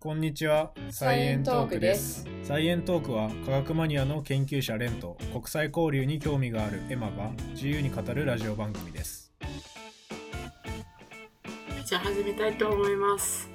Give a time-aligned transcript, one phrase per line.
[0.00, 0.70] こんにちは。
[0.90, 2.24] サイエントークです。
[2.44, 9.32] サイエントークは科学マニアの研究者レンと国際交流に興味があるエマが自由に語るラジオ番組です。
[11.84, 13.50] じゃあ始めたいと思います。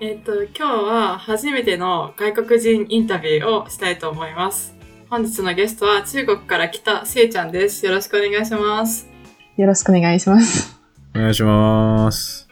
[0.00, 4.76] えっ、と、今日は初めての外国人インタビューをしたいと思います。
[5.08, 7.86] 本日のゲストは中国から来たせいちゃんです。
[7.86, 9.08] よろしくお願いします。
[9.56, 10.78] よろしくお願いします。
[11.16, 12.47] お願いします。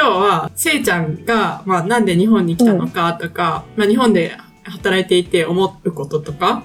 [0.00, 6.62] 今日はせいちゃんが、まあ、なんで日本に来たのかとか、まあ、日本で働いていて思うこととか、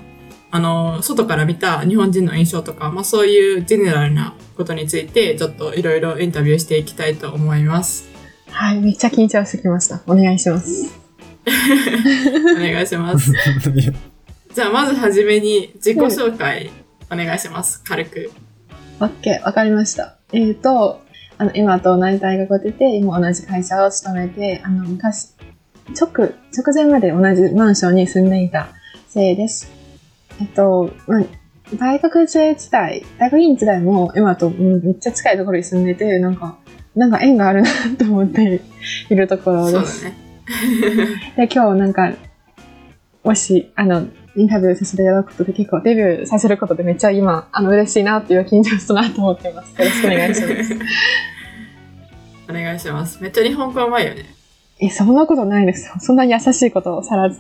[0.52, 8.08] あの、外から見た日本人の印象とか、まあ、そういうジェネラルなことについて、ちょっといろいろインタビューしていきたいと思います。
[8.52, 10.04] はい、めっちゃ緊張してきました。
[10.06, 10.94] お願いします。
[12.56, 13.34] お願いします。
[14.54, 16.70] じゃあ、まずはじめに自己紹介
[17.12, 17.82] お願いします。
[17.84, 18.32] 軽く。
[19.00, 20.18] オッケー、わかりました。
[20.34, 21.02] えっ、と、
[21.38, 25.34] あの、今と同じ大学を出て、今同じ会社を勤めて、あの、昔、
[26.00, 28.68] 直、直前まで同じマンションに住んでいた
[29.08, 29.72] せいです。
[30.42, 31.24] えっと、まあ、
[31.76, 36.58] 大学生時代、大学院時代も今と、うんめっちゃ近いところに住んでて、なんか、
[36.96, 38.62] なんか縁があるなと思って
[39.10, 40.06] いるところです。
[40.06, 40.16] ね。
[41.38, 42.14] で、今日なんか、
[43.24, 49.72] もし、あの、インタビューさせていただくことで結構デビューさせることでめっちゃ今、あの、嬉しいなっていう緊張したなと思っています。
[49.80, 50.76] よろしくお願いします。
[52.50, 53.22] お願いします。
[53.22, 54.36] めっちゃ日本語うまいよね。
[54.80, 55.94] え、そんなことないですよ。
[56.00, 57.40] そんな優しいことをさらず。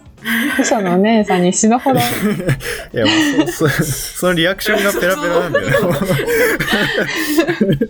[0.55, 1.99] 秘書のお姉さんに死ぬほど。
[2.93, 5.75] いや、もうそ、そ そのリアクションがペラペラなんだよね。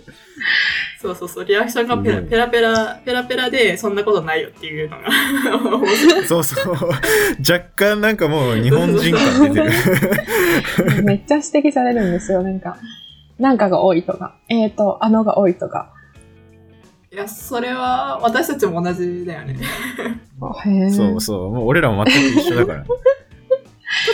[1.04, 1.44] そうそうそう。
[1.44, 5.10] リアクションがペラペラペラ、ペラペラで、そんなことないよっていうのが。
[6.26, 6.74] そうそう。
[7.38, 9.68] 若干なんかもう日本人感出て
[10.96, 11.04] る。
[11.04, 12.42] めっちゃ指摘されるんですよ。
[12.42, 12.78] なんか、
[13.38, 15.92] なんかが多いとか、えっ、と、あのが多いとか。
[17.12, 19.58] いや、それは私たちも同じだよね。
[20.90, 21.50] そうそう。
[21.50, 22.84] もう俺らも全く一緒だから。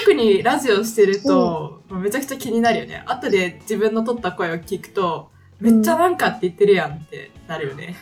[0.04, 3.04] 特にラジオしてると、めちゃくちゃ気になるよね。
[3.06, 5.30] 後で自分の撮った声を聞くと、
[5.60, 7.96] めっちゃなんかって言ってるやんってなるよね。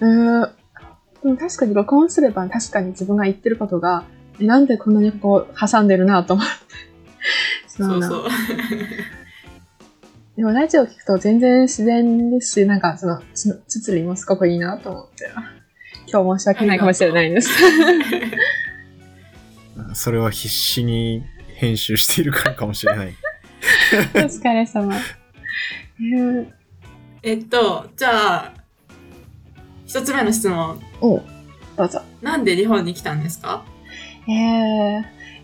[0.00, 0.50] うーん。
[1.22, 4.04] でも確かに録音すれば確かに自分が言ってることが、
[4.40, 6.52] えなんでこんなにここ挟んでるなと思って。
[7.82, 8.24] なそうそう。
[10.36, 15.30] でもラジオ聞くと全然自然ですし、なんかその、つつつりもすごくいいなと思って。
[16.12, 17.50] 今日申し訳ないかもしれないです。
[19.94, 21.22] それは必死に
[21.54, 23.14] 編集しているからかもしれない。
[24.14, 24.96] お疲れ様。
[24.96, 26.46] えー、
[27.22, 28.52] えっと、じゃあ、
[29.86, 30.80] 一つ目の質問。
[31.00, 31.22] おう
[31.76, 32.00] どうぞ。
[32.22, 33.64] なんで日本に来たんですか？
[34.26, 34.34] えー、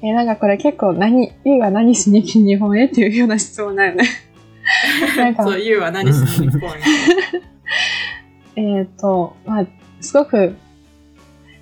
[0.02, 4.04] えーなんかこれ結構何、ゆうは何しに日本へっていうような質問だよね。
[5.16, 6.76] なんか、そう、ゆうは何しに日本に
[8.78, 9.66] えっ、と、まあ、
[10.00, 10.56] すごく、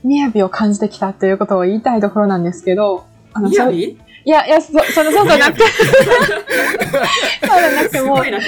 [0.05, 5.95] 雅を感じてきたということを言いたいところなんですけど、あの、そうみやびいや、いや、そ、その、そうじゃなくて、そう
[7.61, 8.45] じゃなくてもうすごい、な、こ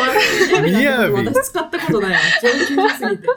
[0.63, 0.73] れ。
[0.73, 2.19] みやび私使ったことないわ。
[2.43, 3.29] 上級すぎて。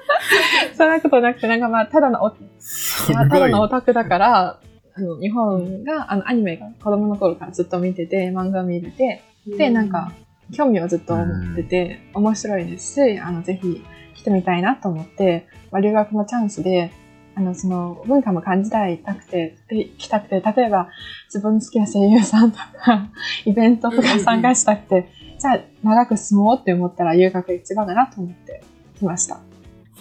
[0.74, 3.50] そんなことなくて、なんかまあ、ただのお、すいやただ。
[3.50, 4.60] のオタクだから、
[4.96, 10.14] あの、日本が、あの、アニメが子供の頃からずっと見てて、漫画見てて、で、なんか、
[10.56, 13.84] 興味をずっと持ってて、面白いですし、あの、ぜひ
[14.16, 16.92] 来てみたいなと思って、まあ、留学のチャンスで、
[17.40, 20.90] あの、その、文化も感じたいたくて、で、来たくて、例えば、
[21.28, 23.08] 自分の好きな声優さんとか、
[23.46, 28.62] イベントとか参加したくて、じゃあ、長く住もうって思ったら、留学が一番だなと思って
[28.98, 29.40] 来ました。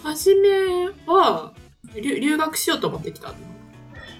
[0.03, 0.49] はじめ
[1.07, 1.53] は、
[1.95, 3.33] 留留学しようと思ってきたの？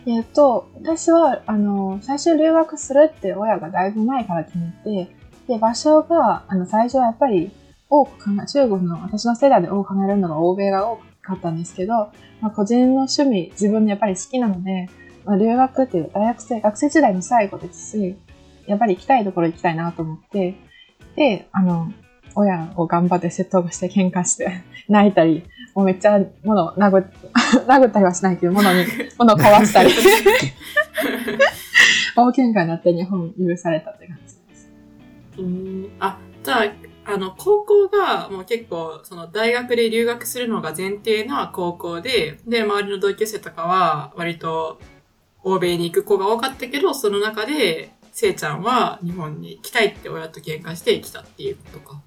[0.06, 4.72] えっと、私は、あの、最初留学するって親がだいぶ前から決め
[5.06, 5.14] て、
[5.46, 7.52] で、場所が、あの、最初はやっぱり
[7.90, 10.96] 多く考え、中国の私の世代で多く考えるのが欧米が多
[11.30, 14.90] かったんですけど、まあ、個人の趣味、自分でやっぱり好きなので、
[15.26, 18.18] まあ、留学っていう大学生、学生時代の最後ですし、
[18.66, 20.56] やっぱり行きたいところ行きたいなと思って、
[21.16, 21.92] で、あの、
[22.36, 25.44] 親を頑張って説得して喧嘩して、 泣いたり、
[25.76, 27.06] もうめっちゃ物を殴っ
[27.68, 28.86] 殴ったりはしないけど、物に、
[29.18, 29.92] 物を壊したり、
[32.16, 34.72] 大喧嘩になって日本許されたって感じです。
[35.38, 44.80] うんあ、じゃあ、あの、高校がもう結構、その大学で留学するのが前提な高校で、で、周りの同級生とかは割と
[45.44, 52.02] 欧米に行く子が多かったけど、その中で、せいちゃんは日本に来たいって親と喧嘩して来たっていうことか。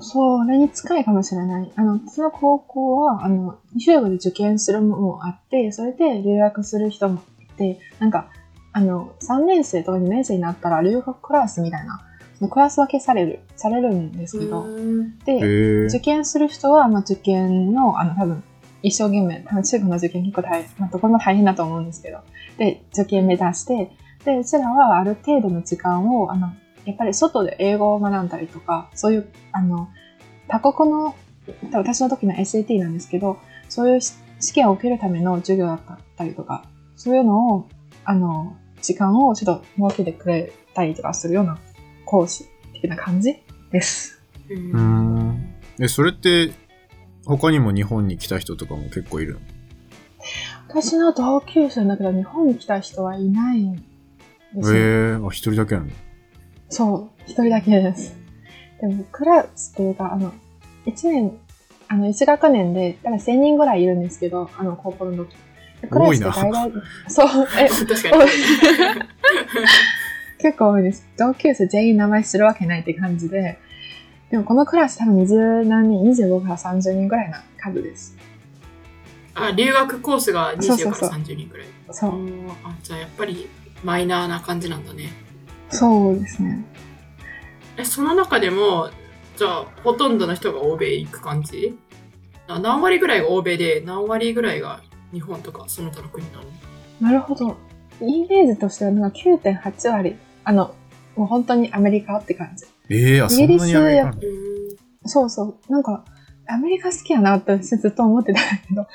[0.00, 1.72] それに近いかもしれない。
[1.76, 8.30] あの、私の高校は、あの、中国で受験するももあって、それで留学する人もいて、なんか、
[8.72, 12.00] あの、3年生とか2年生になったら留学クラスみたいな、
[12.44, 15.18] そのクラス分けされる、されるんですけど、うん。
[15.20, 18.44] で、受験する人は、まあ、受験の、あの、多分、
[18.82, 22.18] 一生懸命、多分中学の受験結構大変、まあ、どこも大変だと思うんですけど、
[22.58, 23.90] で、受験目指して、
[24.24, 26.52] で、うちらはある程度の時間を、あの、
[26.84, 29.88] やっぱり外で英語を学んだりとか、そういう、あの、
[30.48, 31.14] 他国の、
[31.72, 33.38] 私の時の SAT なんですけど、
[33.70, 35.80] そういう試験を受けるための授業だっ
[36.16, 36.64] たりとか、
[36.96, 37.68] そういうのを、
[38.04, 41.58] あの、時間をちょっと設けてくれたりとかするような
[42.04, 43.36] 講師的な感じ
[43.72, 44.20] です。
[44.50, 45.54] ううんん。
[45.80, 46.52] え、それって、
[47.26, 49.40] 他にも日本に来た人とかも結構いるの？
[50.68, 53.76] 私の同級生だけど、日本に来た人はいないん
[54.54, 55.26] ですええよ。
[55.26, 55.88] あ、一人だけなの？
[56.68, 58.16] そう、一人だけです。
[58.80, 60.32] でも、クラスっていうか、あの、
[60.86, 61.38] 一年、
[61.88, 65.34] あの、一学年で、だから1000人ぐらいいるんですけど、あの、高校の時。
[65.80, 66.72] でクラスって大体、
[67.08, 68.30] そう、え、 確かに。
[70.44, 71.08] 結構多いです。
[71.16, 73.58] 同級生全員名前知るわけないって感じで、
[74.30, 78.14] でもこのクラス多分20何人、25から30人ぐらいな数です。
[79.32, 81.66] あ、留学コースが20から30人くらい。
[81.92, 83.48] そうう、んあじゃあやっぱり
[83.82, 85.08] マイナーな感じなんだね。
[85.70, 86.62] そうですね。
[87.78, 88.90] え、その中でも、
[89.38, 91.78] じゃあ、ほとんどの人が欧米行く感じ？
[92.48, 96.44] あ何割ぐらいが欧米で、何割ぐらいが日本とかその他の国なの？
[97.00, 97.56] なるほど。
[98.00, 100.74] イメージとしてはなんか9.8割、あの、
[101.16, 102.66] もう本当にアメリカって感じ。
[102.90, 105.72] ええあ、そんなにアメリそうそう。
[105.72, 106.04] なんか、
[106.46, 108.86] アメリカ好きやなって私ずっと思ってたんだけど、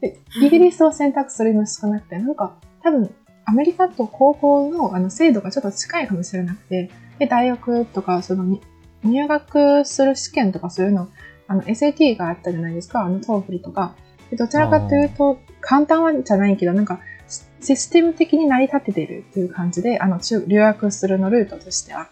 [0.00, 3.14] でイギリスを選択するの少なくて、なんか多分
[3.44, 8.60] アメリカと高校のあの制度がちょっと近いかもしれなくて、で、大学とか、そのに
[9.02, 11.08] 入学する試験とかそういうの、
[11.46, 13.94] あの SAT があったじゃないですか、あの TOEFL とか。
[14.30, 17.00] でどちらかというと、簡単はじゃないけど、なんか
[17.60, 22.08] シシステム的に成り立ててるっていう感じで、あの中留学するのルートとしては。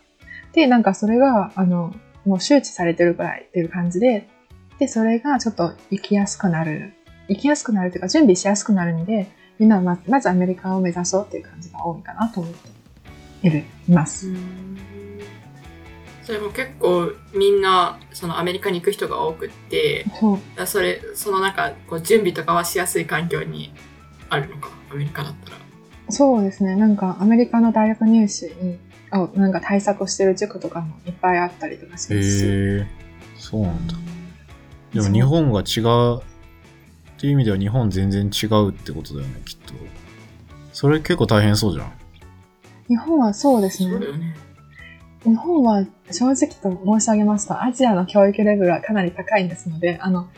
[0.53, 4.29] で、なんかそれが、あの、もう周知されてるくらいっていう感じで、
[4.79, 6.93] で、それがちょっと行きやすくなる。
[7.29, 9.29] 行きやすくなるというか、準備しやすくなるんで、
[9.59, 12.69] みんなままずアメリカを目指そうっていう感じが多いかなと思って
[13.49, 14.33] いる、います。
[16.23, 20.05] それも結構みんなそのアメリカに行く人が多くって
[20.67, 23.73] それそのなんかこう準備とかはしやすい環境に
[24.31, 25.69] あるのかアメリカだったら
[26.11, 26.75] そうですね。
[26.75, 28.79] なんかアメリカの大学入試に、
[29.13, 32.45] をなんか対策してる塾とかもいっぱいあったりとかしへますし。
[32.47, 32.87] え
[33.37, 33.95] そうなんだ。
[34.95, 39.75] でも日本が違うっていう意味では日本全然違うってことだよね、きっと。
[40.73, 41.93] それ結構大変そうじゃん。
[42.89, 44.35] 日本はそうですねね
[45.25, 50.29] 日本は正直と申し上げますと、アジアの教育レベルはかなり高いですので、あの、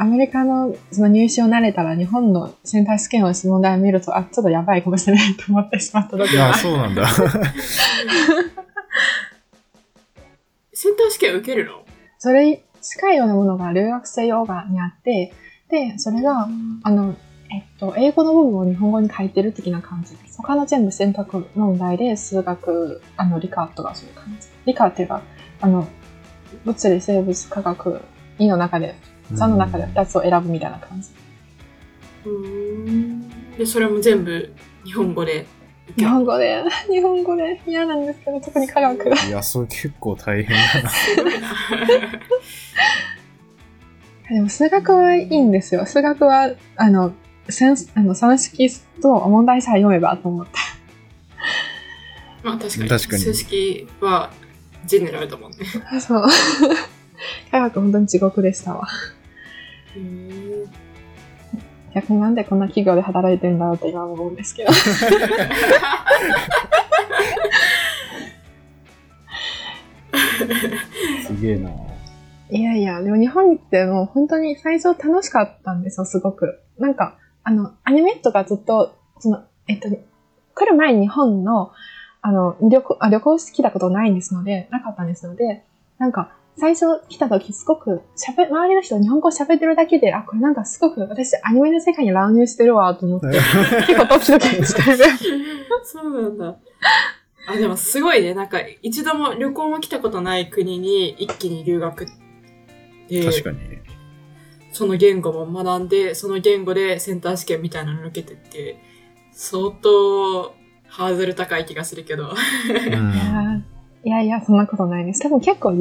[0.00, 6.54] アメリカのその入試を慣れたら日本のセンター試験を問題を見ると、あ、ちょっとやばいかもしれないと思ってしまった時いや、は。
[6.54, 7.08] そうなんだ。
[10.72, 11.84] センター試験受けるの？
[12.18, 15.32] それに近いようなものが留学生用語にあって、
[15.68, 16.48] で、それが、
[16.84, 17.16] あの、
[17.50, 20.36] えっと、英語の部分を日本語に書いてる的な感じです。
[20.38, 24.46] 他の全部選択問題で、数学、あの、理科とかそういう感じ。
[24.64, 25.22] 理科っていうか、
[25.60, 25.88] あの、
[26.64, 28.00] 物理、生物、科学、
[28.38, 28.94] 2の中で、
[29.32, 31.08] 3の中で2つを選ぶみたいな感じ。
[33.58, 34.52] でそれも全部
[34.84, 35.46] 日本語で？
[35.96, 39.24] 日る本語で、日本語で 嫌なんですけど、特に科学が。
[39.24, 40.90] いや、それ結構大変だな
[44.34, 45.86] でも数学はいいんですよ。
[45.86, 47.12] 数学は、あの、
[47.48, 48.68] センス、あの、算式
[49.00, 50.52] と問題さえ読めばと思って。
[52.42, 54.30] まあ確かに確かに数式は
[54.86, 55.58] ジェネラルだもんね
[56.00, 56.24] そう。
[57.50, 58.86] 科学本当に地獄でしたわ。
[61.94, 64.72] 逆になんでこんな企業で働いてんだろうって今思うんですけど。
[64.72, 65.02] す
[71.40, 71.70] げえな。
[72.50, 76.60] いやいや、でも日本に来てもう本当に最初楽しかったんですよ、すごく。
[76.78, 81.72] なんか、あの、アニメとかずっと、その、えっと、来る前に日本の、
[82.22, 85.64] あの、旅行、あ旅行してきたことないんですので、なかったんですので、
[85.98, 95.04] なんか、最初来た時すごく喋、周りの人が日本語喋ってるだけで、あ、これなんかすごく私アニメの世界に乱入してるわと思って、結構ドキドキしてる。
[95.84, 96.56] そうなんだ。
[97.48, 98.34] あでもすごいね。
[98.34, 102.06] なんか一度も旅行も来たことない国に一気に留学
[103.08, 103.58] で確かに。
[104.72, 108.78] その言語も学んでその言語でセンター試験みたいなの受けてって
[109.32, 110.54] 相当
[110.88, 112.24] ハードル高い気がするけど。
[112.24, 112.32] う
[112.96, 113.47] ん
[114.08, 115.20] いやーいやそんなことないです。
[115.20, 115.76] 多分結構い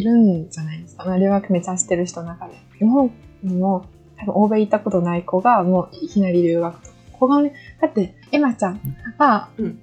[0.00, 1.04] るんじゃないですか。
[1.04, 2.54] まあ留学目指してる人の中で。
[2.78, 3.10] 日本
[3.42, 3.86] にも
[4.18, 6.94] 多分欧米行ったことない子がもういきなり留学とか。
[7.18, 8.80] 子がね、だって、エマちゃん
[9.18, 9.80] は、うん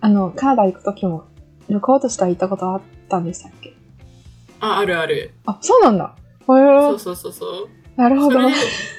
[0.00, 1.24] あの、カナダ行くときも
[1.70, 3.72] 旅行としては行ったことあったんでしたっけ？
[4.60, 6.14] ああるあるあ、そうなんだ。
[6.18, 8.40] へそうーそうそうそうなるほど。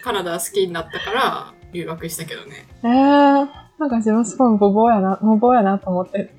[0.04, 2.66] カナダ好きになったから留学したけどね。
[2.82, 6.34] ー、なんか自分すごい無謀やな、無謀やなと思って、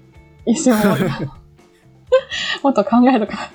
[0.44, 1.38] 一瞬思った。
[2.62, 3.50] もっと考えとか、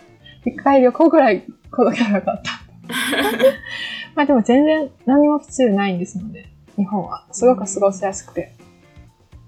[0.45, 1.43] 一回旅行ぐらい
[1.75, 2.51] 届けばよかった。
[4.15, 6.47] まあでも全然何も不自由ないんですので、
[6.77, 7.25] 日本は。
[7.31, 8.53] すごく過ごしやすくて。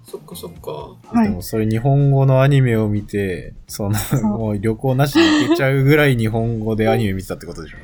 [0.03, 0.71] そっかそっか。
[1.17, 1.41] はいでも。
[1.41, 7.77] それ日本語のアニメを見て、その、うもう旅行なしで行けちゃうぐらい日本語でアニメ見てたってことでしょ？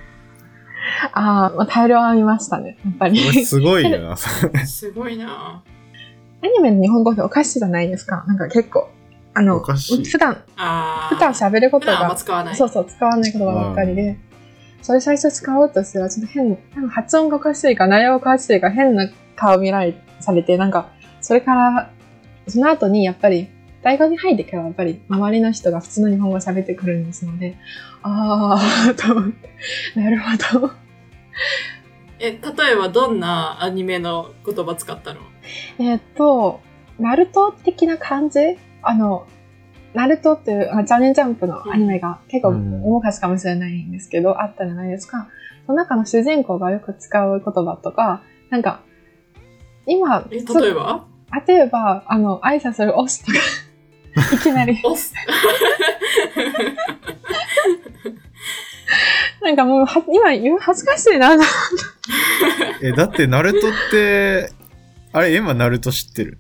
[1.14, 3.20] ああ、まあ大量は見ましたね、やっぱり。
[3.46, 4.16] すごいな。
[4.66, 5.64] すごいな
[6.44, 8.24] アニメの日本語っておかしいじゃないですか。
[8.28, 8.90] なんか結構。
[9.38, 10.04] あの、おかしい。
[10.04, 10.34] 普段、
[11.10, 12.56] 普段喋ること普段あんまが、使わない。
[12.56, 14.18] そうそう、使わない言葉ばっかりで、
[14.82, 20.90] それ最初使おうとしたら、ちょっと変、なんか発音がおかしいか、内容がおかしいか、変な顔見られ、されて、なんか、
[21.22, 21.92] それから、
[22.48, 23.50] その後にやっぱり、
[23.84, 27.58] 大学に入ってからやっぱり、周りの人が普通の日本語を喋ってくるんですので、
[28.02, 29.50] あー、と思って、
[29.96, 30.72] なるほど。
[32.20, 35.20] え、例えばどんなアニメの言葉使ったの？
[35.78, 36.62] えーっと、
[36.98, 39.28] ナルト的な感じあの、
[39.94, 45.28] ナルトっていう、あジャーニージャンプのアニメが結構うん大昔かもしれないんですけど、あったじゃないですか。
[45.66, 48.82] その中の主人公がよく使う言葉とか、なんか、
[49.86, 51.06] 今、例えば？
[51.48, 53.38] 例えば、あの、挨拶するオスとか、
[54.36, 55.14] いきなり、オス？
[59.42, 61.36] なんかもうは、今言う恥ずかしいな。
[62.82, 64.52] え、だってナルトって、
[65.14, 66.38] あれ、エマナルト知ってる？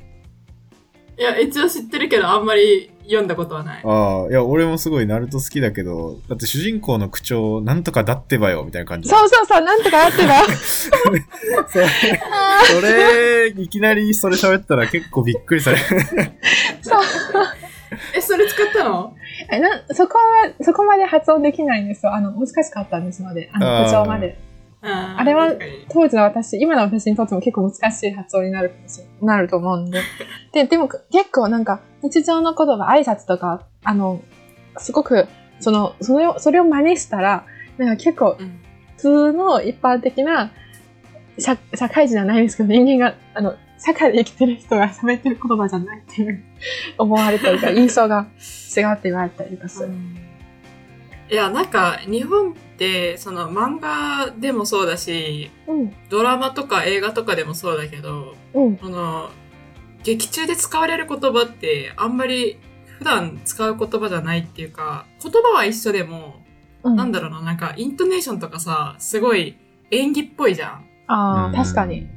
[1.19, 3.81] いや、一応知ってるけど、あんまり読んだことはない。
[3.83, 9.09] ああ、いや、俺もすごいナルト好きだけど、だって主人公の口調、なんとかだってばよ、みたいな感じ。
[9.09, 10.43] そうそうそう、なんとかあってば。
[11.67, 11.89] それ、
[12.67, 15.83] それ、いきなりそれ喋ったら結構びっくりされる。
[16.81, 17.01] そう。
[18.13, 19.15] え、それ使ったの？
[19.51, 22.13] えなそこは、そこまで発音できないんですよ。
[22.13, 24.38] あの、難しかったんですので、あの、口調まで。
[24.81, 25.53] あれは
[25.89, 30.01] 当時の私、今の私にとっても結構難しい発音になるかもしれなると思うんで。
[30.53, 34.22] で、でも結構なんか日常の言葉、挨拶とか、あの、
[34.77, 35.27] すごく、
[35.60, 37.46] その、それを、それを真似したら、
[37.77, 38.60] なんか結構うん
[38.98, 40.51] 普通の一般的な
[41.38, 46.43] 社社会人じゃないですけど、人間が、あの、社会で生きてる人が喋ってる言葉じゃないっていう
[46.98, 48.27] 思われたりとか、 印象が
[48.75, 49.89] 違うって言われたりとかする。
[51.29, 59.31] いや、なんか、日本って、その漫画でもそうだし、うん、ドラマとか映画とかでもそうだけど、うん、この、
[60.03, 62.60] 劇中で使われる言葉って、あんまり
[63.00, 66.43] 普段使う言葉じゃないっていうか、言葉は一緒でも、
[66.84, 66.96] うん。
[66.96, 69.57] なんだろうな、なんか、イントネーションとかさ、すごい
[69.89, 70.86] 演技っぽいじゃん。
[71.07, 72.07] ああ、うん確かに。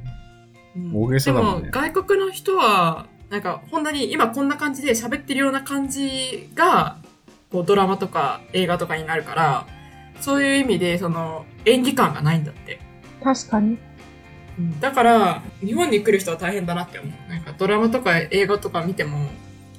[0.75, 6.97] うん大げさだもんねでも、外国の人は、なんか、本当に今こんな感じで喋ってるような感じが、
[7.51, 9.67] こう、ドラマとか映画とかになるから、
[10.21, 12.79] そういう意味で、その、演技感がないんだって。
[13.23, 13.77] 確かに。
[14.79, 17.29] だから、日本に来る人は大変だなって思う。
[17.29, 19.17] なんか、ドラマとか映画とか見ても、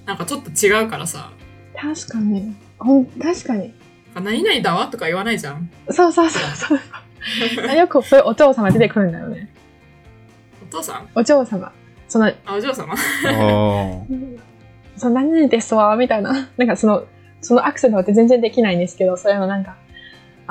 [0.06, 1.30] なんかちょっと違うからさ、
[1.74, 2.54] 確かに。
[2.78, 3.74] ほん、確かに。
[4.14, 5.70] 何々だわとか言わないじゃん。
[5.90, 7.76] そうそうそうそう。
[7.76, 9.48] よくそういうお嬢様出てくるんだよね。
[10.62, 11.08] お父さん？
[11.14, 11.72] お嬢様。
[12.08, 12.94] その、あ、お嬢様？
[12.94, 12.96] あ
[14.96, 16.48] その何々ですわ、みたいな。
[16.56, 17.06] なんかその、
[17.40, 19.76] そのアクセントって全然できないんですけど、それのなんか、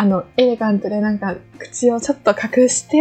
[0.01, 2.97] あの、エレガントでなんか、口をちょっと隠して、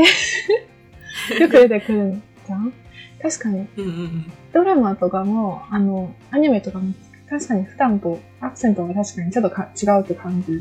[1.41, 2.75] よく出てくるじゃん？
[3.23, 4.33] 確かに、うんうんうん。
[4.53, 6.93] ドラマとかも、あの、アニメとかも、
[7.27, 10.53] 確かに普段とアクセントが確かにちょっとか違うって感じ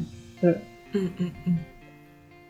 [0.42, 0.62] る。
[0.94, 1.60] うんうんうん。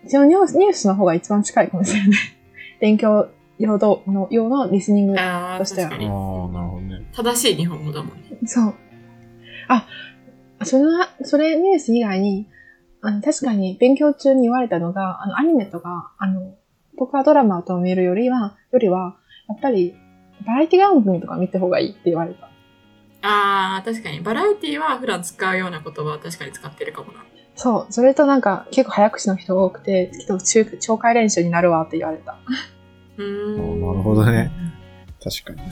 [0.05, 2.19] 一応ニュースニュースの方が一番近いかもしれない。
[2.79, 5.13] 勉強用のの用のリスニング。
[5.13, 5.95] としてはあ。
[5.95, 5.97] あ。
[5.97, 7.01] なるほどね。
[7.11, 8.37] 正しい日本語だもんね。
[8.45, 8.73] そう。
[9.67, 9.87] あ、
[10.61, 10.91] その、
[11.23, 12.45] それニュース以外に、
[13.01, 16.55] あの、確かに勉強中に言われたのが、あの、アニメとか、あの、
[16.97, 19.15] 僕はドラマと見るよりは、よりは、
[19.47, 19.95] やっぱり、
[20.45, 22.49] バラエティ番組とか見た方がいいって言われた。
[23.21, 24.21] ああ、確かに。
[24.21, 27.25] バラエティは普段使うような言葉は確かに使ってるかもな。
[27.55, 27.93] そう。
[27.93, 32.37] それとなんか、結構早口の人が多くて、きっと中、懲戒練習になるわって言われた。
[33.17, 33.81] うーん。
[33.81, 34.51] なるほどね。
[35.21, 35.71] 確かに。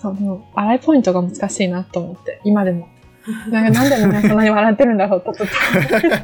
[0.00, 2.88] そう、でも、笑いポイントが難しいなと思って、今でも。
[3.50, 5.54] なんか、なんでみんなそんなに笑ってるんだろうと、ちょっと。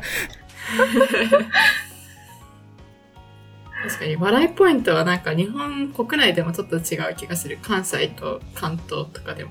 [3.84, 7.58] 確かに、笑いポイントはなんか日本国内でもちょっと違う気がする。
[7.60, 9.50] 関西と関東とかでも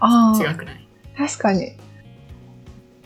[0.00, 0.88] あ違くない？
[1.16, 1.76] 確かに。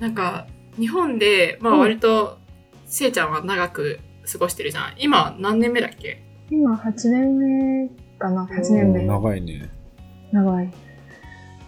[0.00, 0.46] なんか、
[0.78, 2.38] 日本で、まあうん割と、
[2.86, 4.00] せいちゃんは長く
[4.30, 4.94] 過ごしてるじゃん。
[4.98, 6.22] 今何年目だっけ？
[6.50, 7.88] 今、8年目
[8.18, 9.04] かな ?8 年目。
[9.04, 9.68] 長いね。
[10.32, 10.70] 長い。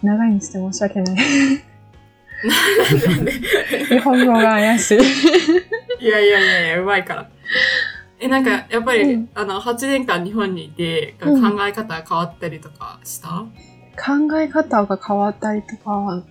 [0.01, 1.17] 長いにして申し訳ない。
[3.89, 4.97] 日本語が怪しい。
[5.99, 7.29] いやいやいやいや、うまいから。
[8.19, 13.45] え、なんか、やっぱり、うんあの、8年間日本にいて、うん考え方が変わったりとかした、
[13.95, 16.23] 考え方が変わったりとか、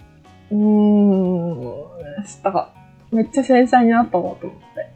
[0.51, 2.71] うーん、した。
[3.13, 4.91] めっちゃ繊細になったわと思って。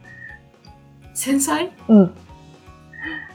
[1.14, 1.70] 繊細？
[1.88, 2.14] うん。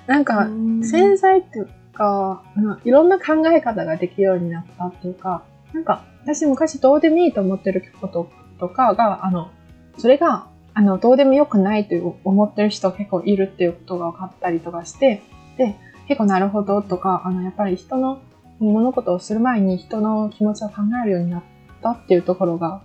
[0.07, 5.43] なんか、うん繊細っていうか、うんいろんな考え方ができるようになったっていうか、
[5.75, 9.51] なんか、私昔どうでもいいと思ってることとかが、あの、
[9.97, 15.21] それが、あの、どうでもよくないという思ってる人結構いるっていうことが分かったりとかして、
[15.57, 15.75] で、
[16.07, 18.21] 結構なるほどとか、あの、やっぱり人の
[18.59, 21.43] 物事をする前に人の気持ちを考えるようになっ
[21.83, 22.81] たっていうところが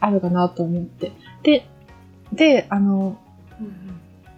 [0.00, 1.12] あるかなと思って。
[1.42, 1.66] で、
[2.32, 3.18] で、あの、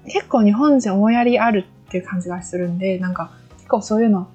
[0.06, 4.28] 結構日本人思いやりあるっていう感じがするんで、なんか結構そういうの、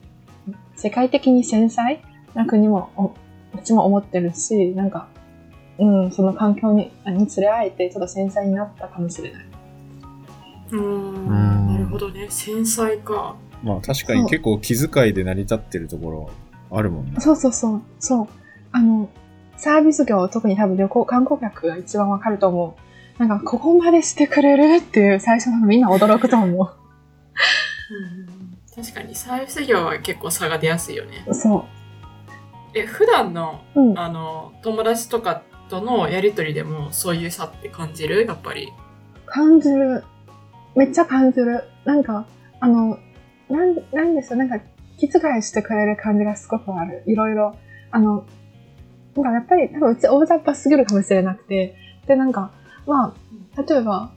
[0.78, 2.02] 世界的に繊細
[2.34, 3.16] な国も、
[3.58, 5.08] うちも思ってるし、なんか、
[5.78, 9.46] うん、その環境にに連れられてちょっと繊細になったかもしれない。
[10.72, 11.28] うん。
[11.28, 12.28] うんなるほどね。
[12.30, 13.36] 繊細か。
[13.64, 16.30] まあ確かに結構気遣いで成り立ってるところ
[16.72, 17.16] あるもんね。
[17.20, 18.28] そうそうそう、そう。
[18.72, 19.10] あの、
[19.58, 22.78] サービス業、特に多分旅行、観光客が一番わかると思
[23.18, 23.20] う。
[23.20, 26.70] なんか、ここまでしてくれるっていう最初のみんな驚くと思
[28.74, 31.26] 確かに、サービス業は結構差が出やすいよね。
[31.58, 31.79] う。
[32.74, 33.82] そえ、普段の、う。
[33.82, 34.00] うん。
[34.00, 38.26] あの、友達とかとのやりとりでもそういう差って感じる？
[38.26, 38.72] やっぱり。
[39.26, 40.04] 感じる。
[40.76, 41.64] めっちゃ感じる。
[41.86, 42.26] なんか、
[42.60, 42.98] あの、
[43.50, 44.40] なん、なんですよ。
[44.40, 44.60] なんか、
[44.98, 47.04] 気遣いしてくれる感じがすごくある。
[47.08, 47.56] いろいろ。
[47.92, 48.26] あの、
[49.16, 51.76] なんかやっぱり、多分うち大雑把すぎるかもしれなくて。
[52.06, 52.52] で、なんか、
[52.86, 53.14] ま
[53.58, 54.12] あ、例えば、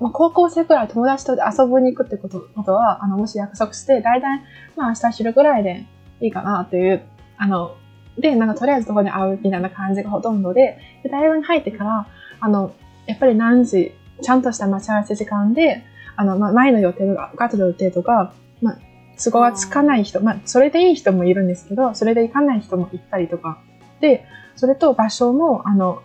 [0.00, 4.42] まあ、高校生くらい友達と遊びに行くってことことは、あの、もし約束して、だいたい、
[4.76, 5.84] まあ、明日昼ぐらいで
[6.22, 7.02] いいかなっていう、
[7.36, 7.76] あの、
[8.18, 12.06] で、なんかとりあえずどこで会うみたいな感じがほとんどで、で大学に入ってから、
[12.40, 12.74] あの、
[13.06, 15.82] やっぱり何時、ちゃんとした待ち合わせ時間で、
[16.16, 18.78] あの、まあ、前の予定とか、後の予定とか、まあ、
[19.22, 23.60] 都合がつかない人、まあ、それでいい人もいるんですけど、それで行かない人も行ったりとか。
[24.00, 24.24] で、
[24.56, 26.02] それと場所も、あの、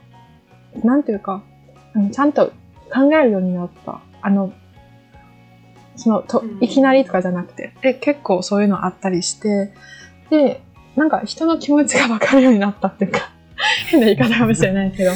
[0.83, 1.43] なんていうか、
[1.93, 2.51] あのちゃんと
[2.93, 4.01] 考えるようになった。
[4.21, 4.53] あの、
[5.95, 7.73] その、とうんいきなりとかじゃなくて。
[7.81, 9.73] で、結構そういうのあったりして、
[10.29, 10.61] で、
[10.95, 13.29] なんか人の気持ちがわかるようになったっていうか、
[13.87, 15.11] 変な言い方かもしれないけど。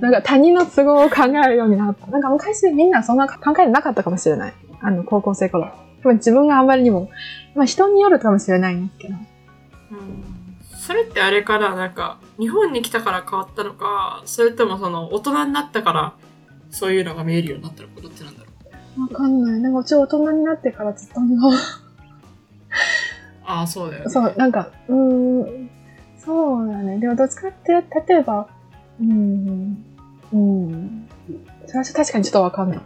[0.00, 2.06] なんか他人の都合を考えるようになった。
[2.08, 4.52] なんか昔みんなそんな考えてなかったかもしれない。
[4.80, 5.70] あの、高校生頃。
[6.02, 7.10] 多分自分があまりにも、
[7.54, 9.14] まあ人によるかもしれないんですけど。
[9.14, 10.34] うん
[10.84, 16.12] それってあれから、なんか、日本に来たから変わったのか、それともその、大人になったから、
[16.68, 18.50] そういうのが見えるようになったのか、どっちなんだろ
[18.98, 19.00] う。
[19.00, 19.60] わかんない。
[19.60, 21.56] なんかうち大人になってからずっと日本、
[23.54, 24.10] ああ、そうだよね。
[24.10, 25.70] そう、なんか、うーん、
[26.18, 26.98] そうだね。
[26.98, 28.48] でもどっちかっていうと、例えば、
[29.00, 29.84] うーん、
[30.32, 31.08] うん、
[31.66, 32.80] それは確かにちょっとわかんない。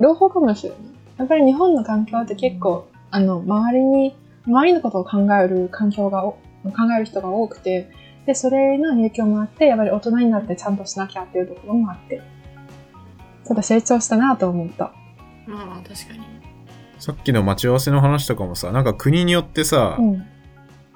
[0.00, 0.78] 両方かもしれない。
[1.18, 6.32] やっぱり日本の環境って結構、あの、周りに、周りのことを考える環境がお、
[6.64, 7.90] 考える人が多くて、
[8.26, 12.22] で、それの影響もあって、やっぱり大人になってちゃんとしなきゃっていうところもあって、
[13.44, 14.92] ちょっと成長したなと思った。
[15.46, 16.39] まあまあ、確かに。
[17.00, 20.26] さっきの待ち合わせの話とかもさ、なんか国によってさ、うん。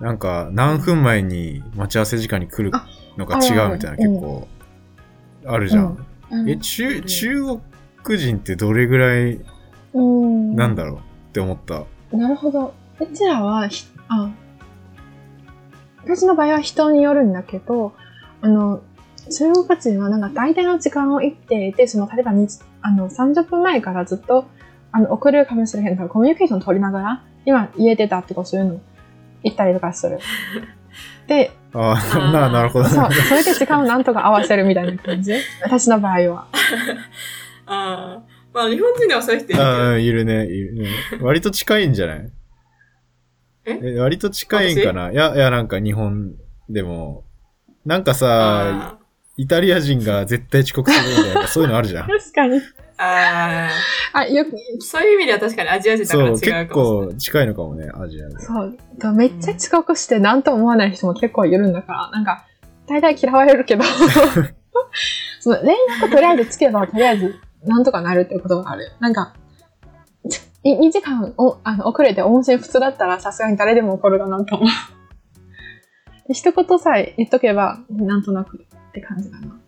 [0.01, 2.77] なんか何分前に待ち合わせ時間に来る
[3.17, 4.49] のが違うみたいなあ結構
[5.47, 6.07] あるじゃん。
[6.31, 7.43] うんえ、中、中
[8.03, 9.40] 国人ってどれぐらい
[9.95, 10.57] うん。
[10.57, 10.97] なんだろう？
[10.97, 11.01] っ
[11.33, 11.85] て思った。
[12.14, 12.75] なるほど。
[13.01, 14.31] うちらはひ、あ、
[16.03, 17.95] 私の場合は人によるんだけど、
[18.43, 18.83] あの、
[19.31, 22.47] 中国人はなんか大体の時間を言っていて、その、例えばに
[22.83, 24.47] あの、30分前からずっと、
[24.96, 28.80] あの、送るかもしれへんから、コミュニケーション取りながら、今家出たとかそういうの
[29.42, 30.18] 言ったりとかする。
[31.26, 32.85] で、ああ、ーななるほど。
[32.88, 35.33] そう、それで時間をなんとか合わせるみたいな感じ。
[35.62, 36.46] 私の場合は。
[37.66, 38.22] ああ。
[38.52, 39.64] まあ、日本人ではそういう人いるけど。
[39.68, 40.88] ああ、いるね、いるね。
[41.20, 42.30] 割と近いんじゃない？
[43.64, 43.98] え？
[43.98, 45.11] 割と近いんかな？
[45.11, 46.35] いや、いや、なんか日本
[46.68, 47.24] でも、
[47.85, 48.98] なんかさ、あ
[49.37, 52.07] イタリア人が絶対遅刻するみたいな、そういうのあるじゃん。
[52.07, 52.61] 確かに。
[53.05, 54.55] ーああ、よく、ー。
[54.81, 56.69] そういう意味では確かにアジア人だから違そう、かもしれない。
[56.69, 58.38] 構近いのかもね、アジアで。
[58.40, 58.79] そう。
[59.01, 62.47] とめっちゃ遅刻して何とも思わない人も結構いるんだから、なんか、
[62.87, 63.85] 大体嫌われるけど、
[65.40, 68.93] その連絡とりあえずつけば、とりあえずなんとかなるっていうことがある。
[69.01, 69.35] なんか、
[70.62, 74.69] い2時間おあの遅れて温泉普通だったらさすがに誰でも怒るかなと思う。
[76.27, 79.59] で一言さえ言っとけば、なんとなくって感じかな。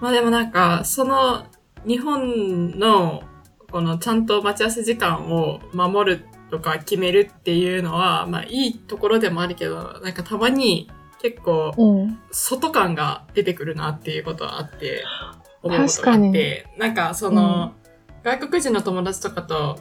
[0.00, 1.46] まあでもなんか、その、
[1.86, 3.22] 日本の、
[3.70, 12.18] このちゃんと待ち合わせ時間を守るとか決めるっていうのは、まあいいところでもあるけど、なんかたまに結構、うん。
[12.30, 15.04] 外感が出てくるなっていうことはあって、
[15.62, 17.72] 思うことがあって、なんかその、
[18.22, 19.78] 外国人の友達とかと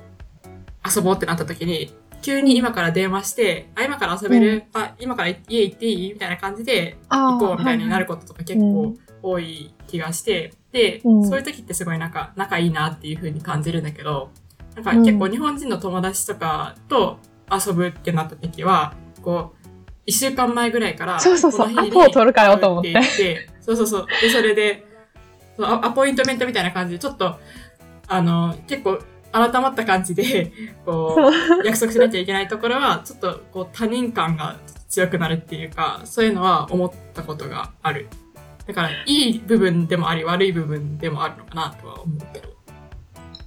[0.96, 6.14] 遊ぼうってなった時に、急に今から電話して、あ、今から遊べる、あ、今から家行っていい？
[6.14, 8.96] みたいな感じであ行こうみたいになるここととか結構
[9.26, 11.28] 多い気がして、で、うん。
[11.28, 14.30] そういう時ってすごいなんか仲いいなっていう風に感じるんだけど、
[14.76, 15.04] なんかうん。
[15.04, 17.18] 結構日本人の友達とかと
[17.52, 19.68] 遊ぶってなった時は、こう、
[20.06, 21.68] 一週間前ぐらいから、そうそうそう。
[21.68, 23.50] この日にアポを取るからよと思って。
[23.62, 24.08] そうそうそう。
[24.22, 24.86] で、それで、
[25.60, 27.40] アアポイントメントみたいな感じで、ちょっと、
[28.08, 29.00] あの、結構、
[29.32, 30.52] 改まった感じで、
[30.86, 34.58] こう、約束しなきゃいけないところは、ちょっと、こう、他人感が
[34.88, 38.08] 強くなるっていうか、そういうのは思ったことがある。
[38.68, 42.50] だから、いい部分でもあり、悪い部分でもあるのかなとは思うけど。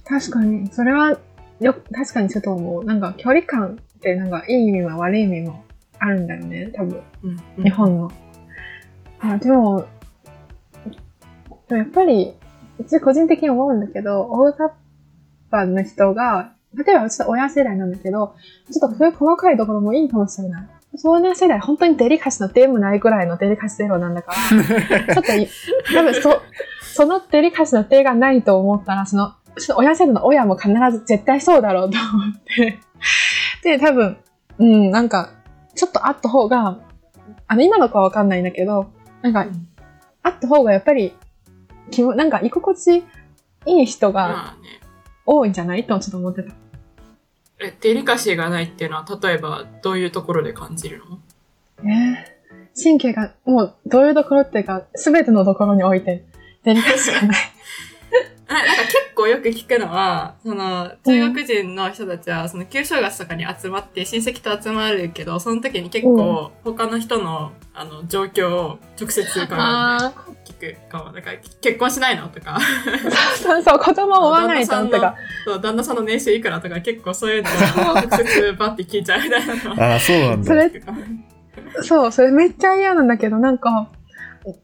[0.05, 1.19] 確かに、それは、
[1.59, 2.85] よ、確かにちょっと思う。
[2.85, 5.65] なんか、距離感って、なんか、いい意味も悪い意味も
[5.99, 7.01] あるんだよね、多分。
[7.23, 8.11] うんうん日本の。
[9.19, 9.85] あでも、
[11.67, 12.33] でもやっぱり、
[12.79, 14.71] うち個人的に思うんだけど、大雑
[15.51, 18.35] 把の人が、例えばうちと親世代なんだけど、
[18.71, 20.67] ちょっとそういう細かいところもいいかもしれない。
[20.95, 25.47] そういう世代、本当にデリカシーのデーもないぐらいのデリカシーゼロなんだから、 ちょっとい、
[25.93, 26.41] 多分そ、
[26.81, 32.79] そのデリカシーの手がないと思ったら、その、ちょっと親世代の親も必ず絶対そうだろうと思って。
[33.63, 34.17] で、多分、
[34.57, 35.31] うん、なんか、
[35.75, 36.79] ちょっとあった方が、
[37.47, 39.45] あの、今の子はわかんないんだけど、なんか、
[40.23, 41.13] あった方がやっぱり、
[41.91, 43.03] 気も、なんか居心地
[43.65, 44.55] いい人が。
[45.31, 46.55] 多いんじゃないとちょっと思ってた。
[47.61, 51.19] え、デリカシーがないっていうのは、例えば、どういうところで感じるの？
[51.79, 52.39] えー
[52.81, 56.23] 神経が、もう、どういうところっていうか、すべてのところにおいて、
[56.63, 57.37] デリカシーがない。
[58.49, 69.55] あなんか結構よく聞くのは、その、中国人の人たちは、その、旧正月とかに集まって、親戚と集まるけど、その時に結構、他の人の、あの、状況を直接聞く
[70.89, 71.11] かも。
[71.11, 71.31] なんか、
[71.61, 72.59] 結婚しないのとか、あ、
[73.37, 75.15] そうそう、子供を産まないととか。
[75.45, 77.49] そう旦那さんの年収いくらとか、結構そういうの
[77.91, 80.47] を 直接バッて聞いちゃうみたいなああ、そうなんだ。
[80.47, 80.71] それ
[81.83, 83.89] そう、それめっちゃ嫌なんだけど、なんか、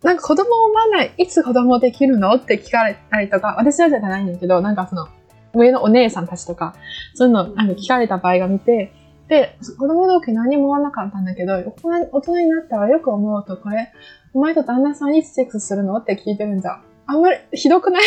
[0.04, 2.34] なんか子供を産まない、いつ子供できるの？
[2.34, 5.08] って聞かれたりとか、私はじゃないんだけど、なんかその、
[5.54, 6.76] 上のお姉さんたちとか、
[7.13, 8.93] そういうのなんか聞かれた場合が見て、
[9.28, 13.91] で、子供の時何も思わなかったんだけど、大人大人になったらよく思うと、これ、
[14.34, 15.98] お前と旦那さんいつセックスするの？
[15.98, 16.84] って聞いてるんじゃん。
[17.08, 18.04] あんまりひどくない？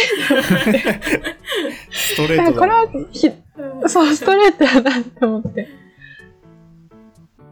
[1.90, 3.08] ストレだからこれートだな。
[3.08, 3.30] はひ、
[3.88, 5.68] そう、ストレートだなって思って。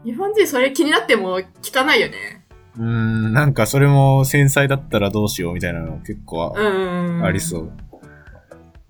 [0.05, 2.46] 日本人それ気になっても聞かないよね。
[2.79, 7.25] うーん、なんかそれも繊細だったらどうしようみたいなの結構うん。
[7.25, 7.73] ありそう。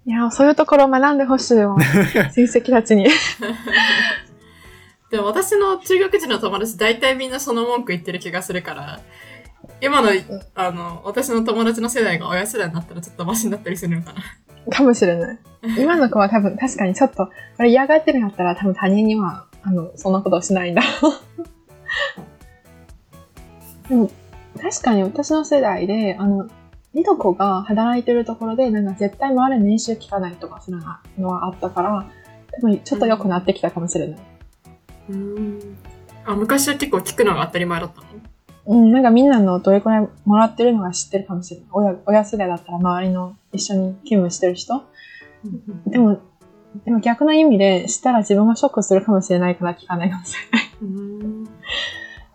[0.07, 1.77] いや、そういうところを学んでほしいわ。
[2.35, 3.09] 親戚たちに。
[5.11, 9.01] でも私の中国人の友達大体みんなその文句言ってる気がするから、
[9.81, 10.11] 今の、
[10.55, 14.73] あの、私の友達の世代が親世代になったらちょっとマシになったりするのかな。
[14.73, 15.39] かもしれない。
[15.79, 21.13] 今の子は多分確かにちょっと、これ嫌がってるんだったら多分他人には、あの、そんなことをしないんだろう。
[23.89, 24.11] でも、
[24.61, 26.49] 確かに私の世代で、あの、
[26.95, 30.79] いとこが働いてるところで、なんか絶対周りの年収聞かないとかする
[31.19, 32.07] のはあったから、
[32.53, 34.19] 多分ちょっと良くなってきたかもしれない。
[35.11, 35.77] うん。
[36.25, 38.07] あ、昔は結構聞くのが当たり前だったの？
[38.69, 41.69] うん、なんかみんなのどれくらいもらってるのが知ってるかもしれない。
[41.71, 44.83] 親、親世代だったら周りの一緒に勤務してる人
[45.87, 46.19] でも、
[46.85, 50.69] でも逆の意味で知ったら自分がショックするかもしれないから聞かないかもしれない。
[50.83, 51.49] うん。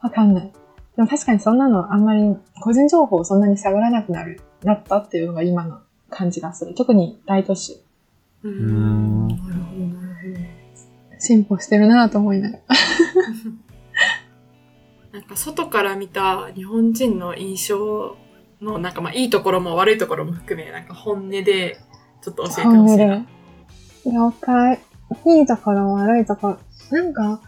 [0.01, 0.53] わかんない。
[1.01, 5.79] でも確かにそんなのあんまり個人情報をそんなに探らなくなる、なったっていうのが今の
[6.11, 6.75] 感じがする。
[6.75, 7.83] 特に大都市。
[8.43, 11.19] うーんなるほど、なるほど。
[11.19, 12.63] 進歩してるなと思いながら。
[15.19, 18.15] なんか外から見た日本人の印象
[18.61, 21.79] の、なんかまあいいところも悪いところも含め、なんか本音で
[22.21, 23.17] ちょっと教えてほしいな。
[23.17, 23.23] で。
[24.05, 24.79] 了解。
[25.25, 26.59] いいところ、悪いところ。
[26.91, 27.41] なんか、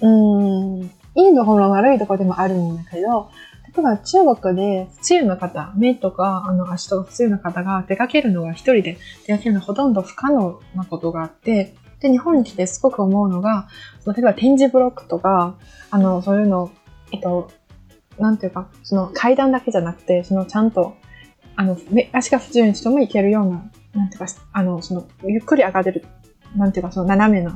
[0.00, 3.30] うーん、いいところ、悪いところでもあるんだけど、
[3.76, 13.68] 例えば中国で不自由な方、目とかあの足とか不自由な方が出かけるのが一人で出かけるのはほとんど不可能なことがあって、で、日本に来てすごく思うのが、
[14.06, 15.56] 例えば展示ブロックとか、
[15.90, 16.70] あの、そういうの、
[17.12, 17.50] えっと、
[18.18, 20.96] なんていうか、その階段だけじゃなくて、そのちゃんと、
[21.56, 26.04] あの、目足が不自由な人も行けるような、なんていうか、あの、その、ゆっくり上がれる、
[26.56, 27.52] なんていうか、その斜めの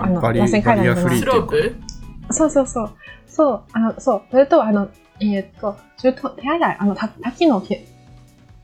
[0.00, 1.24] あの螺旋階段バリアフリーっス。
[1.24, 1.76] ロープ
[2.30, 2.90] そうそうそう。
[3.26, 4.22] そう、あの、そう。
[4.30, 4.88] それと、あの、
[5.20, 7.86] えーっと、それと、手洗い、あの、た滝のけ、